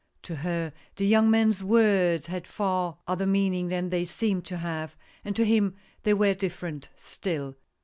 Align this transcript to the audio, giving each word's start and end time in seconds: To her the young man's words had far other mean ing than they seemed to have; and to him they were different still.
To 0.23 0.37
her 0.37 0.73
the 0.95 1.05
young 1.05 1.29
man's 1.29 1.63
words 1.63 2.25
had 2.25 2.47
far 2.47 2.97
other 3.07 3.27
mean 3.27 3.53
ing 3.53 3.67
than 3.67 3.91
they 3.91 4.03
seemed 4.03 4.45
to 4.45 4.57
have; 4.57 4.97
and 5.23 5.35
to 5.35 5.45
him 5.45 5.75
they 6.01 6.15
were 6.15 6.33
different 6.33 6.89
still. 6.95 7.55